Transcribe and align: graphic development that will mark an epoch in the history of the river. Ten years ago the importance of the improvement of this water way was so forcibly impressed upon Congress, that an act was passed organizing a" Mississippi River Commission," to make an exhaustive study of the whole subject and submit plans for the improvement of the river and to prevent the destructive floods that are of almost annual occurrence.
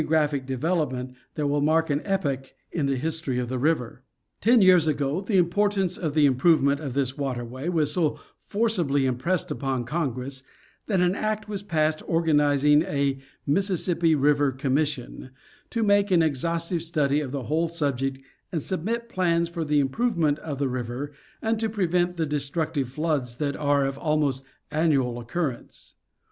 graphic 0.03 0.47
development 0.47 1.13
that 1.35 1.45
will 1.45 1.61
mark 1.61 1.91
an 1.91 2.01
epoch 2.05 2.55
in 2.71 2.87
the 2.87 2.95
history 2.97 3.37
of 3.37 3.49
the 3.49 3.59
river. 3.59 4.01
Ten 4.41 4.59
years 4.59 4.87
ago 4.87 5.21
the 5.21 5.37
importance 5.37 5.95
of 5.95 6.15
the 6.15 6.25
improvement 6.25 6.79
of 6.79 6.95
this 6.95 7.19
water 7.19 7.45
way 7.45 7.69
was 7.69 7.93
so 7.93 8.19
forcibly 8.39 9.05
impressed 9.05 9.51
upon 9.51 9.83
Congress, 9.85 10.41
that 10.87 11.01
an 11.01 11.13
act 11.13 11.47
was 11.47 11.61
passed 11.61 12.01
organizing 12.07 12.81
a" 12.81 13.19
Mississippi 13.45 14.15
River 14.15 14.51
Commission," 14.51 15.29
to 15.69 15.83
make 15.83 16.09
an 16.09 16.23
exhaustive 16.23 16.81
study 16.81 17.21
of 17.21 17.29
the 17.31 17.43
whole 17.43 17.67
subject 17.67 18.17
and 18.51 18.63
submit 18.63 19.07
plans 19.07 19.49
for 19.49 19.63
the 19.63 19.79
improvement 19.79 20.39
of 20.39 20.57
the 20.57 20.67
river 20.67 21.11
and 21.43 21.59
to 21.59 21.69
prevent 21.69 22.17
the 22.17 22.25
destructive 22.25 22.89
floods 22.89 23.35
that 23.35 23.55
are 23.55 23.85
of 23.85 23.99
almost 23.99 24.43
annual 24.71 25.19
occurrence. 25.19 25.93